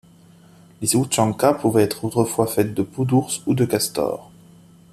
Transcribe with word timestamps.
Les 0.81 0.95
ouchankas 0.95 1.53
pouvaient 1.53 1.93
autrefois 2.01 2.45
être 2.45 2.53
faites 2.55 2.73
de 2.73 2.81
peau 2.81 3.05
d'ours 3.05 3.43
ou 3.45 3.53
de 3.53 3.65
castor. 3.65 4.31